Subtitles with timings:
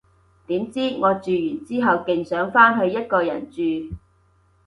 [0.47, 3.61] 點知，我住完之後勁想返去一個人住